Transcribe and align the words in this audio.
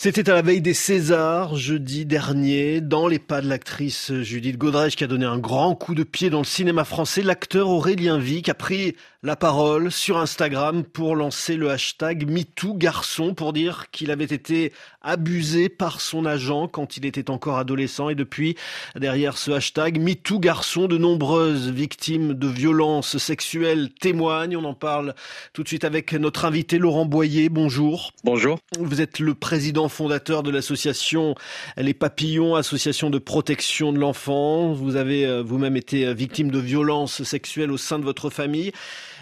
C'était 0.00 0.30
à 0.30 0.34
la 0.34 0.42
veille 0.42 0.60
des 0.60 0.74
Césars, 0.74 1.56
jeudi 1.56 2.06
dernier, 2.06 2.80
dans 2.80 3.08
les 3.08 3.18
pas 3.18 3.40
de 3.40 3.48
l'actrice 3.48 4.12
Judith 4.22 4.56
Godrèche 4.56 4.94
qui 4.94 5.02
a 5.02 5.08
donné 5.08 5.26
un 5.26 5.40
grand 5.40 5.74
coup 5.74 5.96
de 5.96 6.04
pied 6.04 6.30
dans 6.30 6.38
le 6.38 6.44
cinéma 6.44 6.84
français. 6.84 7.20
L'acteur 7.20 7.68
Aurélien 7.68 8.16
Vic 8.16 8.48
a 8.48 8.54
pris 8.54 8.94
la 9.24 9.34
parole 9.34 9.90
sur 9.90 10.16
Instagram 10.16 10.84
pour 10.84 11.16
lancer 11.16 11.56
le 11.56 11.70
hashtag 11.70 12.30
MeTooGarçon 12.30 13.34
pour 13.34 13.52
dire 13.52 13.86
qu'il 13.90 14.12
avait 14.12 14.24
été 14.24 14.72
abusé 15.02 15.68
par 15.68 16.00
son 16.00 16.24
agent 16.24 16.68
quand 16.68 16.96
il 16.96 17.04
était 17.04 17.28
encore 17.28 17.58
adolescent 17.58 18.10
et 18.10 18.14
depuis, 18.14 18.54
derrière 18.94 19.36
ce 19.36 19.50
hashtag 19.50 19.98
MeTooGarçon, 19.98 20.86
de 20.86 20.98
nombreuses 20.98 21.68
victimes 21.68 22.34
de 22.34 22.46
violences 22.46 23.18
sexuelles 23.18 23.90
témoignent. 23.92 24.56
On 24.56 24.64
en 24.64 24.74
parle 24.74 25.16
tout 25.52 25.64
de 25.64 25.68
suite 25.68 25.84
avec 25.84 26.12
notre 26.12 26.44
invité 26.44 26.78
Laurent 26.78 27.04
Boyer. 27.04 27.48
Bonjour. 27.48 28.12
Bonjour. 28.22 28.60
Vous 28.78 29.00
êtes 29.00 29.18
le 29.18 29.34
président 29.34 29.88
fondateur 29.88 30.44
de 30.44 30.52
l'association 30.52 31.34
Les 31.76 31.94
Papillons, 31.94 32.54
association 32.54 33.10
de 33.10 33.18
protection 33.18 33.92
de 33.92 33.98
l'enfant. 33.98 34.72
Vous 34.72 34.94
avez 34.94 35.26
euh, 35.26 35.42
vous-même 35.42 35.76
été 35.76 36.14
victime 36.14 36.52
de 36.52 36.60
violences 36.60 37.24
sexuelles 37.24 37.72
au 37.72 37.78
sein 37.78 37.98
de 37.98 38.04
votre 38.04 38.30
famille. 38.30 38.70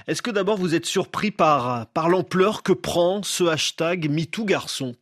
Est-ce 0.06 0.22
que 0.22 0.30
d'abord 0.30 0.56
vous 0.56 0.76
êtes 0.76 0.86
surpris 0.86 1.32
par, 1.32 1.88
l'ampleur 2.08 2.62
que 2.62 2.72
prend 2.72 3.24
ce 3.24 3.42
hashtag 3.42 4.08
MeTooGarçon? 4.08 4.94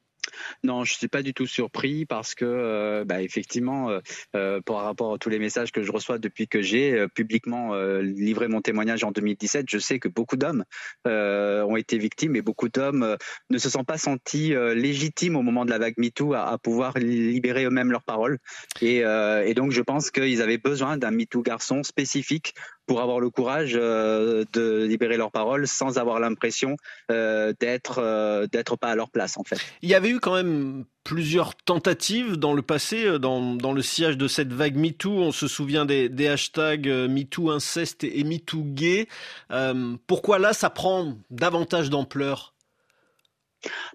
Non, 0.62 0.82
je 0.84 0.94
suis 0.94 1.08
pas 1.08 1.22
du 1.22 1.34
tout 1.34 1.46
surpris 1.46 2.06
parce 2.06 2.34
que, 2.34 2.44
euh, 2.44 3.04
bah, 3.04 3.20
effectivement, 3.20 3.90
euh, 3.90 4.00
euh, 4.34 4.60
par 4.62 4.82
rapport 4.82 5.14
à 5.14 5.18
tous 5.18 5.28
les 5.28 5.38
messages 5.38 5.72
que 5.72 5.82
je 5.82 5.92
reçois 5.92 6.18
depuis 6.18 6.48
que 6.48 6.62
j'ai 6.62 7.06
publiquement 7.14 7.74
livré 8.00 8.48
mon 8.48 8.62
témoignage 8.62 9.04
en 9.04 9.12
2017, 9.12 9.66
je 9.68 9.78
sais 9.78 9.98
que 9.98 10.08
beaucoup 10.08 10.36
d'hommes 10.36 10.64
ont 11.04 11.76
été 11.76 11.98
victimes 11.98 12.36
et 12.36 12.42
beaucoup 12.42 12.70
d'hommes 12.70 13.16
ne 13.50 13.58
se 13.58 13.68
sont 13.68 13.84
pas 13.84 13.98
sentis 13.98 14.54
légitimes 14.74 15.36
au 15.36 15.42
moment 15.42 15.66
de 15.66 15.70
la 15.70 15.78
vague 15.78 15.94
MeToo 15.98 16.32
à, 16.32 16.56
pouvoir 16.58 16.98
libérer 16.98 17.64
eux-mêmes 17.64 17.90
leurs 17.90 18.02
paroles. 18.02 18.38
Et, 18.80 18.98
et, 18.98 19.54
donc, 19.54 19.72
je 19.72 19.82
pense 19.82 20.10
qu'ils 20.10 20.40
avaient 20.40 20.58
besoin 20.58 20.96
d'un 20.96 21.10
MeToo 21.10 21.42
garçon 21.42 21.82
spécifique 21.82 22.54
pour 22.86 23.00
avoir 23.00 23.20
le 23.20 23.30
courage 23.30 23.72
de 23.74 24.84
libérer 24.84 25.16
leurs 25.16 25.30
paroles 25.30 25.66
sans 25.66 25.98
avoir 25.98 26.20
l'impression 26.20 26.76
d'être 27.08 28.46
d'être 28.50 28.76
pas 28.76 28.88
à 28.88 28.94
leur 28.94 29.10
place 29.10 29.36
en 29.36 29.44
fait. 29.44 29.58
Il 29.82 29.88
y 29.88 29.94
avait 29.94 30.10
eu 30.10 30.20
quand 30.20 30.34
même 30.34 30.84
plusieurs 31.04 31.54
tentatives 31.54 32.36
dans 32.36 32.54
le 32.54 32.62
passé, 32.62 33.04
euh, 33.04 33.18
dans, 33.18 33.54
dans 33.54 33.72
le 33.72 33.82
sillage 33.82 34.16
de 34.16 34.26
cette 34.26 34.52
vague 34.52 34.76
MeToo. 34.76 35.10
On 35.10 35.32
se 35.32 35.46
souvient 35.46 35.84
des, 35.84 36.08
des 36.08 36.28
hashtags 36.28 36.88
euh, 36.88 37.08
MeToo 37.08 37.50
inceste 37.50 38.04
et 38.04 38.24
MeToo 38.24 38.62
gay. 38.64 39.06
Euh, 39.52 39.96
pourquoi 40.06 40.38
là, 40.38 40.52
ça 40.54 40.70
prend 40.70 41.14
davantage 41.30 41.90
d'ampleur? 41.90 42.53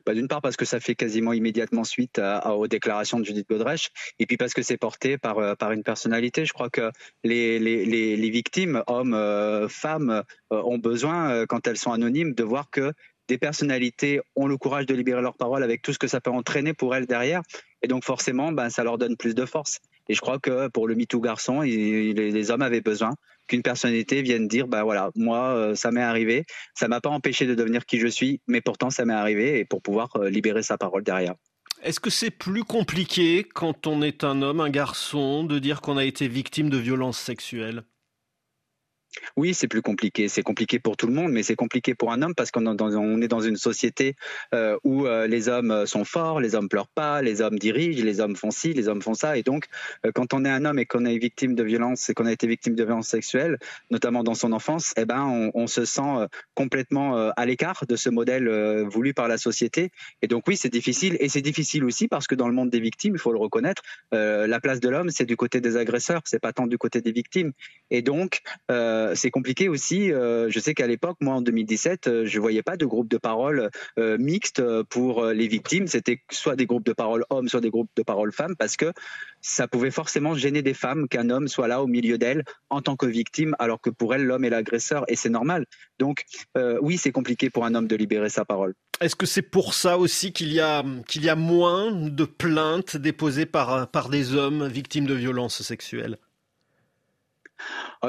Bah, 0.05 0.13
D'une 0.13 0.27
part 0.27 0.41
parce 0.41 0.57
que 0.57 0.65
ça 0.65 0.79
fait 0.79 0.95
quasiment 0.95 1.33
immédiatement 1.33 1.83
suite 1.83 2.21
aux 2.45 2.67
déclarations 2.67 3.19
de 3.19 3.25
Judith 3.25 3.47
Godrèche, 3.49 3.89
et 4.19 4.25
puis 4.25 4.37
parce 4.37 4.53
que 4.53 4.61
c'est 4.61 4.77
porté 4.77 5.17
par, 5.17 5.57
par 5.57 5.71
une 5.71 5.83
personnalité. 5.83 6.45
Je 6.45 6.53
crois 6.53 6.69
que 6.69 6.91
les, 7.23 7.59
les, 7.59 7.85
les, 7.85 8.29
victimes, 8.29 8.83
hommes, 8.87 9.67
femmes, 9.69 10.23
ont 10.49 10.77
besoin, 10.77 11.45
quand 11.45 11.67
elles 11.67 11.77
sont 11.77 11.91
anonymes, 11.91 12.33
de 12.33 12.43
voir 12.43 12.69
que 12.69 12.93
des 13.29 13.37
personnalités 13.37 14.19
ont 14.35 14.47
le 14.47 14.57
courage 14.57 14.87
de 14.87 14.95
libérer 14.95 15.21
leur 15.21 15.35
parole 15.35 15.63
avec 15.63 15.81
tout 15.81 15.93
ce 15.93 15.99
que 15.99 16.07
ça 16.07 16.19
peut 16.19 16.31
entraîner 16.31 16.73
pour 16.73 16.95
elles 16.95 17.05
derrière. 17.05 17.41
Et 17.81 17.87
donc 17.87 18.03
forcément, 18.03 18.51
ben, 18.51 18.69
ça 18.69 18.83
leur 18.83 18.97
donne 18.97 19.15
plus 19.15 19.35
de 19.35 19.45
force. 19.45 19.79
Et 20.09 20.15
je 20.15 20.21
crois 20.21 20.39
que 20.39 20.67
pour 20.67 20.87
le 20.87 20.95
MeToo 20.95 21.21
garçon, 21.21 21.61
les 21.61 22.51
hommes 22.51 22.63
avaient 22.63 22.81
besoin 22.81 23.13
qu'une 23.49 23.63
personnalité 23.63 24.21
vienne 24.21 24.47
dire, 24.47 24.67
ben 24.67 24.83
voilà, 24.83 25.11
moi, 25.15 25.49
euh, 25.49 25.75
ça 25.75 25.91
m'est 25.91 26.01
arrivé, 26.01 26.45
ça 26.73 26.87
m'a 26.87 27.01
pas 27.01 27.09
empêché 27.09 27.45
de 27.45 27.55
devenir 27.55 27.85
qui 27.85 27.99
je 27.99 28.07
suis, 28.07 28.41
mais 28.47 28.61
pourtant 28.61 28.89
ça 28.89 29.03
m'est 29.03 29.13
arrivé, 29.13 29.59
et 29.59 29.65
pour 29.65 29.81
pouvoir 29.81 30.09
euh, 30.15 30.29
libérer 30.29 30.63
sa 30.63 30.77
parole 30.77 31.03
derrière. 31.03 31.35
Est-ce 31.83 31.99
que 31.99 32.09
c'est 32.09 32.31
plus 32.31 32.63
compliqué 32.63 33.43
quand 33.43 33.87
on 33.87 34.01
est 34.01 34.23
un 34.23 34.41
homme, 34.41 34.61
un 34.61 34.69
garçon, 34.69 35.43
de 35.43 35.59
dire 35.59 35.81
qu'on 35.81 35.97
a 35.97 36.05
été 36.05 36.27
victime 36.27 36.69
de 36.69 36.77
violences 36.77 37.19
sexuelles? 37.19 37.83
Oui, 39.39 39.53
c'est 39.53 39.69
plus 39.69 39.81
compliqué. 39.81 40.27
C'est 40.27 40.41
compliqué 40.41 40.79
pour 40.79 40.97
tout 40.97 41.07
le 41.07 41.13
monde, 41.13 41.31
mais 41.31 41.43
c'est 41.43 41.55
compliqué 41.55 41.95
pour 41.95 42.11
un 42.11 42.21
homme 42.21 42.35
parce 42.35 42.51
qu'on 42.51 42.65
est 43.21 43.27
dans 43.27 43.39
une 43.39 43.55
société 43.55 44.15
euh, 44.53 44.77
où 44.83 45.07
euh, 45.07 45.27
les 45.27 45.47
hommes 45.47 45.85
sont 45.85 46.03
forts, 46.03 46.41
les 46.41 46.55
hommes 46.55 46.67
pleurent 46.67 46.89
pas, 46.89 47.21
les 47.21 47.41
hommes 47.41 47.57
dirigent, 47.57 48.03
les 48.03 48.19
hommes 48.19 48.35
font 48.35 48.51
ci, 48.51 48.73
les 48.73 48.89
hommes 48.89 49.01
font 49.01 49.13
ça. 49.13 49.37
Et 49.37 49.43
donc, 49.43 49.67
euh, 50.05 50.11
quand 50.13 50.33
on 50.33 50.43
est 50.43 50.49
un 50.49 50.65
homme 50.65 50.77
et 50.77 50.85
qu'on 50.85 51.05
est 51.05 51.17
victime 51.17 51.55
de 51.55 51.63
violence 51.63 52.09
et 52.09 52.13
qu'on 52.13 52.25
a 52.25 52.33
été 52.33 52.47
victime 52.47 52.75
de 52.75 52.83
violence 52.83 53.07
sexuelle, 53.07 53.57
notamment 53.91 54.23
dans 54.25 54.35
son 54.35 54.51
enfance, 54.51 54.93
eh 54.97 55.05
ben, 55.05 55.23
on, 55.23 55.51
on 55.53 55.67
se 55.67 55.85
sent 55.85 56.27
complètement 56.53 57.29
à 57.29 57.45
l'écart 57.45 57.85
de 57.87 57.95
ce 57.95 58.09
modèle 58.09 58.49
voulu 58.87 59.13
par 59.13 59.27
la 59.29 59.37
société. 59.37 59.91
Et 60.21 60.27
donc, 60.27 60.43
oui, 60.47 60.57
c'est 60.57 60.69
difficile. 60.69 61.15
Et 61.21 61.29
c'est 61.29 61.41
difficile 61.41 61.85
aussi 61.85 62.09
parce 62.09 62.27
que 62.27 62.35
dans 62.35 62.47
le 62.47 62.53
monde 62.53 62.69
des 62.69 62.81
victimes, 62.81 63.13
il 63.15 63.19
faut 63.19 63.31
le 63.31 63.39
reconnaître, 63.39 63.83
la 64.11 64.59
place 64.59 64.81
de 64.81 64.89
l'homme, 64.89 65.09
c'est 65.09 65.25
du 65.25 65.37
côté 65.37 65.61
des 65.61 65.77
agresseurs, 65.77 66.21
c'est 66.25 66.39
pas 66.39 66.51
tant 66.51 66.67
du 66.67 66.77
côté 66.77 67.01
des 67.01 67.11
victimes. 67.11 67.53
Et 67.89 68.01
donc, 68.01 68.41
euh, 68.71 69.15
c'est 69.29 69.31
compliqué 69.31 69.69
aussi. 69.69 70.11
Euh, 70.11 70.49
je 70.49 70.59
sais 70.59 70.73
qu'à 70.73 70.87
l'époque, 70.87 71.17
moi 71.21 71.35
en 71.35 71.41
2017, 71.41 72.07
euh, 72.07 72.25
je 72.25 72.39
voyais 72.39 72.63
pas 72.63 72.77
de 72.77 72.85
groupe 72.87 73.07
de 73.07 73.19
parole 73.19 73.69
mixte 73.97 74.63
pour 74.85 75.25
les 75.25 75.47
victimes. 75.47 75.85
C'était 75.85 76.21
soit 76.31 76.55
des 76.55 76.65
groupes 76.65 76.85
de 76.85 76.93
parole 76.93 77.25
hommes, 77.29 77.47
soit 77.47 77.61
des 77.61 77.69
groupes 77.69 77.91
de 77.95 78.01
parole 78.01 78.31
femmes, 78.31 78.55
parce 78.55 78.75
que 78.75 78.91
ça 79.41 79.67
pouvait 79.67 79.91
forcément 79.91 80.33
gêner 80.33 80.63
des 80.63 80.73
femmes 80.73 81.07
qu'un 81.07 81.29
homme 81.29 81.47
soit 81.47 81.67
là 81.67 81.83
au 81.83 81.87
milieu 81.87 82.17
d'elles 82.17 82.43
en 82.71 82.81
tant 82.81 82.95
que 82.95 83.05
victime, 83.05 83.55
alors 83.59 83.81
que 83.81 83.91
pour 83.91 84.15
elles, 84.15 84.23
l'homme 84.23 84.45
est 84.45 84.49
l'agresseur, 84.49 85.03
et 85.09 85.15
c'est 85.15 85.29
normal. 85.29 85.65
Donc 85.99 86.23
oui, 86.81 86.97
c'est 86.97 87.11
compliqué 87.11 87.49
pour 87.49 87.65
un 87.65 87.75
homme 87.75 87.87
de 87.87 87.95
libérer 87.95 88.29
sa 88.29 88.45
parole. 88.45 88.73
Est-ce 89.01 89.15
que 89.15 89.25
c'est 89.25 89.43
pour 89.43 89.73
ça 89.73 89.97
aussi 89.97 90.33
qu'il 90.33 90.51
y 90.51 90.59
a 90.59 90.83
y 91.15 91.29
a 91.29 91.35
moins 91.35 91.91
de 91.91 92.25
plaintes 92.25 92.97
déposées 92.97 93.45
par 93.45 93.89
par 93.91 94.09
des 94.09 94.33
hommes 94.33 94.67
victimes 94.67 95.05
de 95.05 95.13
violences 95.13 95.61
sexuelles? 95.61 96.17
euh, 96.17 96.28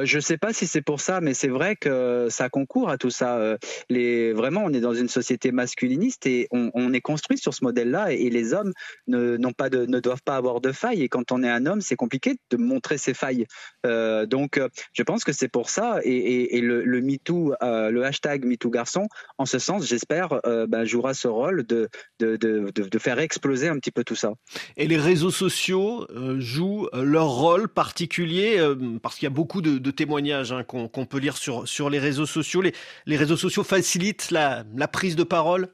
je 0.03 0.17
ne 0.17 0.21
sais 0.21 0.39
pas 0.39 0.53
si 0.53 0.67
c'est 0.67 0.83
pour 0.83 1.01
ça, 1.01 1.21
mais 1.21 1.35
c'est 1.35 1.49
vrai 1.49 1.77
que 1.77 2.29
ça 2.31 2.49
concourt 2.49 2.91
à 2.91 2.99
tout 2.99 3.11
ça. 3.11 3.39
Euh, 3.39 4.33
vraiment, 4.35 4.63
on 4.65 4.73
est 4.73 4.81
dans 4.81 4.95
une 4.95 5.09
société 5.09 5.53
masculiniste 5.53 6.27
et 6.27 6.49
on, 6.53 6.93
est 6.93 7.01
construit 7.01 7.39
sur 7.39 7.55
ce 7.55 7.65
modèle-là. 7.65 8.13
Et, 8.13 8.31
les 8.31 8.55
hommes 8.55 8.73
ne, 9.09 9.37
pas 9.53 9.69
ne 9.69 10.01
doivent 10.01 10.23
pas 10.25 10.37
avoir 10.37 10.61
de 10.61 10.73
failles. 10.73 11.03
Et 11.03 11.09
quand 11.09 11.33
on 11.33 11.43
est 11.43 11.49
un 11.49 11.67
homme, 11.67 11.81
c'est 11.81 11.97
compliqué 11.97 12.37
de 12.51 12.57
montrer 12.57 12.99
ses 12.99 13.15
failles. 13.15 13.47
Euh, 13.87 14.27
donc, 14.27 14.61
je 14.93 15.03
pense 15.03 15.25
que 15.25 15.33
c'est 15.33 15.49
pour 15.49 15.71
ça. 15.71 16.01
Et, 16.05 16.61
le, 16.61 17.01
MeToo, 17.01 17.55
le 17.61 18.03
hashtag 18.05 18.45
MeTooGarçon, 18.45 19.09
en 19.39 19.47
ce 19.47 19.59
sens, 19.59 19.87
j'espère, 19.87 20.41
ben, 20.69 20.85
jouera 20.85 21.15
ce 21.15 21.29
rôle 21.29 21.65
de, 21.67 21.89
faire 22.99 23.19
exploser 23.19 23.69
un 23.69 23.79
petit 23.79 23.91
peu 23.91 24.05
tout 24.05 24.15
ça. 24.15 24.33
Et 24.77 24.87
les 24.87 24.99
réseaux 24.99 25.31
sociaux 25.31 26.07
jouent 26.39 26.89
leur 26.93 27.29
rôle 27.29 27.69
particulier 27.69 28.61
parce 29.03 29.17
qu'il 29.17 29.25
y 29.25 29.33
a 29.33 29.35
beaucoup 29.35 29.63
de, 29.63 29.80
témoignages 29.91 30.53
hein, 30.53 30.63
qu'on 30.65 31.07
peut 31.07 31.19
lire 31.19 31.37
sur, 31.37 31.91
les 31.91 31.99
réseaux 31.99 32.27
sociaux. 32.27 32.61
Les, 32.61 33.17
réseaux 33.17 33.39
sociaux 33.39 33.65
facilitent 33.65 34.31
la 34.31 34.65
prise 34.93 35.17
de 35.17 35.25
parole 35.25 35.71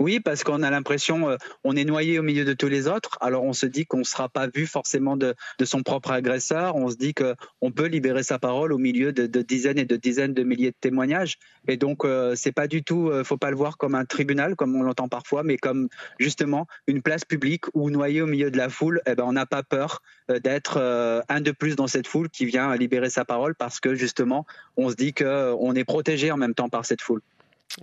oui, 0.00 0.18
parce 0.18 0.42
qu'on 0.42 0.62
a 0.62 0.70
l'impression, 0.70 1.30
euh, 1.30 1.36
on 1.62 1.76
est 1.76 1.84
noyé 1.84 2.18
au 2.18 2.22
milieu 2.22 2.44
de 2.44 2.52
tous 2.52 2.68
les 2.68 2.88
autres. 2.88 3.16
Alors 3.20 3.44
on 3.44 3.52
se 3.52 3.66
dit 3.66 3.86
qu'on 3.86 3.98
ne 3.98 4.04
sera 4.04 4.28
pas 4.28 4.48
vu 4.48 4.66
forcément 4.66 5.16
de, 5.16 5.34
de, 5.58 5.64
son 5.64 5.82
propre 5.82 6.10
agresseur. 6.10 6.74
On 6.74 6.90
se 6.90 6.96
dit 6.96 7.14
qu'on 7.14 7.70
peut 7.70 7.86
libérer 7.86 8.24
sa 8.24 8.40
parole 8.40 8.72
au 8.72 8.78
milieu 8.78 9.12
de, 9.12 9.26
de, 9.26 9.42
dizaines 9.42 9.78
et 9.78 9.84
de 9.84 9.96
dizaines 9.96 10.34
de 10.34 10.42
milliers 10.42 10.72
de 10.72 10.76
témoignages. 10.80 11.38
Et 11.68 11.76
donc 11.76 12.04
euh, 12.04 12.34
c'est 12.34 12.52
pas 12.52 12.66
du 12.66 12.82
tout, 12.82 13.08
euh, 13.08 13.22
faut 13.22 13.36
pas 13.36 13.50
le 13.50 13.56
voir 13.56 13.76
comme 13.78 13.94
un 13.94 14.04
tribunal 14.04 14.56
comme 14.56 14.74
on 14.74 14.82
l'entend 14.82 15.08
parfois, 15.08 15.44
mais 15.44 15.58
comme 15.58 15.88
justement 16.18 16.66
une 16.88 17.00
place 17.00 17.24
publique 17.24 17.64
où 17.74 17.88
noyé 17.90 18.20
au 18.20 18.26
milieu 18.26 18.50
de 18.50 18.56
la 18.56 18.68
foule, 18.68 19.00
eh 19.06 19.14
ben 19.14 19.24
on 19.24 19.32
n'a 19.32 19.46
pas 19.46 19.62
peur 19.62 20.02
euh, 20.30 20.40
d'être 20.40 21.24
un 21.28 21.40
de 21.40 21.52
plus 21.52 21.76
dans 21.76 21.86
cette 21.86 22.08
foule 22.08 22.28
qui 22.28 22.46
vient 22.46 22.74
libérer 22.74 23.10
sa 23.10 23.24
parole 23.24 23.54
parce 23.54 23.78
que 23.78 23.94
justement 23.94 24.44
on 24.76 24.90
se 24.90 24.96
dit 24.96 25.12
qu'on 25.12 25.74
est 25.74 25.84
protégé 25.84 26.32
en 26.32 26.36
même 26.36 26.54
temps 26.54 26.68
par 26.68 26.84
cette 26.84 27.00
foule. 27.00 27.20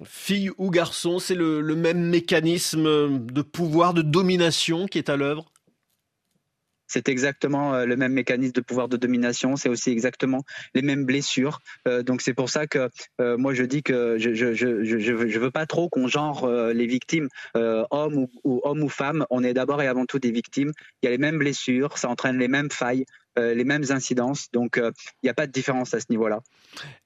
Fille 0.03 0.51
ou 0.57 0.69
garçon, 0.69 1.19
c'est 1.19 1.35
le, 1.35 1.61
même 1.75 2.01
mécanisme 2.01 3.19
de 3.25 3.41
pouvoir, 3.41 3.93
de 3.93 4.01
domination 4.01 4.87
qui 4.87 4.97
est 4.97 5.09
à 5.09 5.17
l'œuvre? 5.17 5.45
C'est 6.91 7.07
exactement 7.07 7.73
euh, 7.73 7.85
le 7.85 7.95
même 7.95 8.11
mécanisme 8.11 8.51
de 8.51 8.61
pouvoir 8.61 8.89
de 8.89 8.97
domination, 8.97 9.55
c'est 9.55 9.69
aussi 9.69 9.91
exactement 9.91 10.43
les 10.73 10.81
mêmes 10.81 11.05
blessures. 11.05 11.61
Euh, 11.87 12.03
donc 12.03 12.21
c'est 12.21 12.33
pour 12.33 12.49
ça 12.49 12.67
que 12.67 12.89
euh, 13.21 13.37
moi 13.37 13.53
je 13.53 13.63
dis 13.63 13.81
que 13.81 14.17
je 14.19 14.33
je, 14.33 15.39
veux 15.39 15.51
pas 15.51 15.65
trop 15.65 15.87
qu'on 15.87 16.07
genre 16.07 16.47
les 16.49 16.85
victimes 16.85 17.29
hommes 17.55 18.27
ou, 18.43 18.61
hommes 18.63 18.83
ou 18.83 18.89
femmes. 18.89 19.25
On 19.29 19.43
est 19.43 19.53
d'abord 19.53 19.81
et 19.81 19.87
avant 19.87 20.05
tout 20.05 20.19
des 20.19 20.31
victimes. 20.31 20.71
Il 21.01 21.05
y 21.05 21.07
a 21.07 21.11
les 21.11 21.17
mêmes 21.17 21.37
blessures, 21.37 21.97
ça 21.97 22.09
entraîne 22.09 22.37
les 22.37 22.47
mêmes 22.47 22.69
failles. 22.69 23.05
Les 23.37 23.63
mêmes 23.63 23.85
incidences. 23.89 24.51
Donc, 24.51 24.73
il 24.77 24.91
n'y 25.23 25.29
a 25.29 25.33
pas 25.33 25.47
de 25.47 25.53
différence 25.53 25.93
à 25.93 26.01
ce 26.01 26.07
niveau-là. 26.09 26.41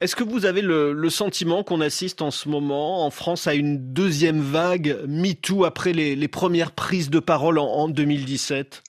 Est-ce 0.02 0.16
que 0.16 0.24
vous 0.24 0.46
avez 0.46 0.64
le, 0.64 1.10
sentiment 1.10 1.64
qu'on 1.64 1.82
assiste 1.82 2.24
en 2.24 2.32
ce 2.32 2.50
moment 2.50 3.06
en 3.06 3.12
France 3.12 3.46
à 3.46 3.54
une 3.54 3.94
deuxième 3.94 4.42
vague 4.42 4.98
MeToo 5.08 5.66
après 5.66 5.94
les, 5.94 6.28
premières 6.28 6.72
prises 6.72 7.12
de 7.12 7.20
parole 7.20 7.60
en, 7.60 7.68
en 7.68 7.88
2017 7.88 8.82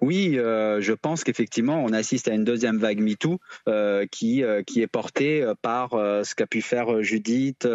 Oui, 0.00 0.38
euh, 0.38 0.80
je 0.80 0.92
pense 0.92 1.24
qu'effectivement, 1.24 1.82
on 1.82 1.92
assiste 1.92 2.28
à 2.28 2.34
une 2.34 2.44
deuxième 2.44 2.78
vague 2.78 3.00
MeToo 3.00 3.38
euh, 3.68 4.06
qui, 4.10 4.42
euh, 4.42 4.62
est 4.76 4.86
portée 4.86 5.44
par 5.62 5.90
ce 5.90 6.34
qu'a 6.34 6.46
pu 6.46 6.60
faire 6.62 7.02
Judith, 7.02 7.68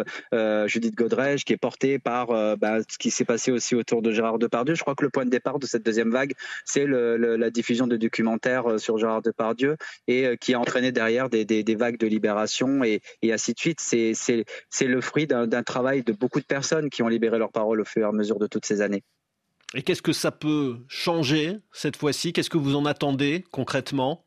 Judith 0.66 0.94
Godrèche, 0.94 1.44
qui 1.44 1.52
est 1.52 1.58
portée 1.58 1.98
par 1.98 2.28
bah, 2.58 2.78
ce 2.86 2.98
qui 2.98 3.10
s'est 3.10 3.24
passé 3.24 3.50
aussi 3.50 3.74
autour 3.74 4.02
de 4.02 4.12
Gérard 4.12 4.38
Depardieu. 4.38 4.74
Je 4.74 4.82
crois 4.82 4.94
que 4.94 5.04
le 5.04 5.10
point 5.10 5.24
de 5.24 5.30
départ 5.30 5.58
de 5.58 5.66
cette 5.66 5.84
deuxième 5.84 6.10
vague, 6.10 6.34
c'est 6.64 6.86
la 6.86 7.50
diffusion 7.50 7.86
de 7.86 7.96
documentaires 7.96 8.78
sur 8.78 8.98
Gérard 8.98 9.22
Depardieu 9.22 9.76
et 10.08 10.36
qui 10.40 10.54
a 10.54 10.60
entraîné 10.60 10.92
derrière 10.92 11.30
des, 11.30 11.44
des, 11.44 11.74
vagues 11.74 11.98
de 11.98 12.06
libération 12.06 12.84
et, 12.84 13.00
et 13.22 13.32
ainsi 13.32 13.54
de 13.54 13.58
suite. 13.58 13.80
C'est 13.80 14.86
le 14.86 15.00
fruit 15.00 15.26
d'un 15.26 15.62
travail 15.62 16.02
de 16.02 16.12
beaucoup 16.12 16.40
de 16.40 16.46
personnes 16.46 16.90
qui 16.90 17.02
ont 17.02 17.08
libéré 17.08 17.38
leur 17.38 17.52
parole 17.52 17.80
au 17.80 17.84
fur 17.84 18.02
et 18.02 18.08
à 18.08 18.12
mesure 18.12 18.38
de 18.38 18.46
toutes 18.46 18.66
ces 18.66 18.82
années. 18.82 19.02
Et 19.74 19.82
qu'est-ce 19.82 20.02
que 20.02 20.12
ça 20.12 20.32
peut 20.32 20.78
changer 20.88 21.58
cette 21.72 21.96
fois-ci? 21.96 22.32
Qu'est-ce 22.32 22.50
que 22.50 22.58
vous 22.58 22.74
en 22.74 22.86
attendez 22.86 23.44
concrètement? 23.52 24.24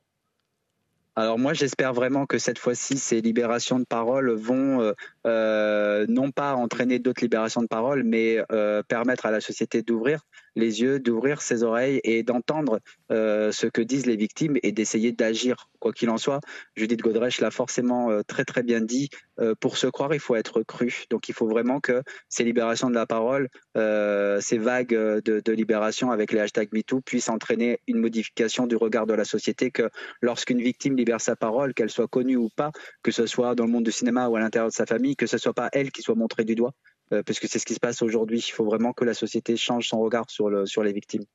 Alors 1.16 1.38
moi, 1.38 1.54
j'espère 1.54 1.94
vraiment 1.94 2.25
que 2.25 2.40
cette 2.40 2.57
fois-ci, 2.57 2.98
ces 2.98 3.22
libérations 3.22 3.78
de 3.78 3.86
parole 3.86 4.31
vont 4.31 4.81
euh, 4.81 4.94
euh, 5.28 6.06
non 6.10 6.31
pas 6.31 6.56
entraîner 6.56 6.98
d'autres 6.98 7.22
libérations 7.22 7.62
de 7.62 7.68
parole, 7.68 8.04
mais 8.04 8.44
euh, 8.51 8.81
permettre 8.81 9.28
à 9.28 9.31
la 9.31 9.40
société 9.40 9.84
d'ouvrir 9.84 10.22
les 10.56 10.82
yeux, 10.82 11.00
d'ouvrir 11.00 11.42
ses 11.42 11.64
oreilles 11.64 12.00
et 12.04 12.24
d'entendre 12.24 12.80
euh, 13.12 13.52
ce 13.52 13.68
que 13.68 13.82
disent 13.82 14.06
les 14.06 14.16
victimes 14.16 14.58
et 14.64 14.72
d'essayer 14.72 15.12
d'agir. 15.12 15.70
Quoi 15.80 15.92
qu'il 15.92 16.10
en 16.10 16.18
soit, 16.18 16.40
Judith 16.76 17.02
Godrèche 17.02 17.42
l'a 17.42 17.52
forcément 17.52 18.10
euh, 18.10 18.22
très 18.26 18.46
très 18.46 18.64
bien 18.64 18.82
dit. 18.82 19.10
Euh, 19.40 19.54
pour 19.60 19.78
se 19.78 19.88
croire, 19.88 20.14
il 20.14 20.20
faut 20.20 20.36
être 20.36 20.64
cru. 20.64 21.06
Donc 21.10 21.28
il 21.28 21.34
faut 21.34 21.48
vraiment 21.48 21.80
que 21.80 22.04
ces 22.30 22.44
libérations 22.44 22.90
de 22.90 22.96
la 22.96 23.06
parole, 23.06 23.50
ces 23.76 24.58
vagues 24.58 24.94
de, 24.94 25.52
libération 25.52 26.12
avec 26.12 26.32
les 26.32 26.40
hashtags 26.40 26.70
MeToo 26.72 27.02
puissent 27.02 27.30
entraîner 27.30 27.80
une 27.88 28.00
modification 28.00 28.68
du 28.68 28.76
regard 28.76 29.06
de 29.06 29.14
la 29.14 29.26
société. 29.26 29.72
Que 29.72 29.90
lorsqu'une 30.22 30.62
victime 30.62 30.96
libère 30.96 31.22
sa 31.22 31.36
parole, 31.36 31.74
qu'elle 31.74 31.90
soit 31.90 32.08
connue 32.08 32.38
ou 32.38 32.50
pas, 32.56 32.72
que 33.02 33.12
ce 33.12 33.26
soit 33.26 33.56
dans 33.56 33.66
le 33.66 33.72
monde 33.72 33.84
du 33.84 33.92
cinéma 33.92 34.28
ou 34.28 34.36
à 34.36 34.40
l'intérieur 34.40 34.70
de 34.70 34.74
sa 34.74 34.86
famille, 34.86 35.16
que 35.16 35.28
ce 35.28 35.38
soit 35.38 35.54
pas 35.54 35.70
elle 35.74 35.92
qui 35.92 36.02
soit 36.02 36.16
montrée 36.16 36.46
du 36.46 36.56
doigt, 36.56 36.74
parce 37.10 37.40
que 37.40 37.48
c'est 37.48 37.60
ce 37.60 37.66
qui 37.66 37.74
se 37.74 37.80
passe 37.80 38.02
aujourd'hui. 38.02 38.40
Il 38.40 38.52
faut 38.52 38.66
vraiment 38.66 38.94
que 38.94 39.06
la 39.06 39.14
société 39.14 39.58
change 39.58 39.88
son 39.88 40.00
regard 40.00 40.30
sur, 40.30 40.68
sur 40.68 40.84
les 40.84 40.94
victimes. 40.94 41.26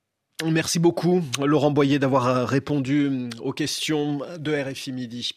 Merci 0.45 0.79
beaucoup, 0.79 1.21
Laurent 1.45 1.73
Boyer, 1.73 1.99
d'avoir 1.99 2.49
répondu 2.49 3.29
aux 3.43 3.53
questions 3.53 4.21
de 4.39 4.53
RFI 4.53 4.93
Midi. 4.93 5.33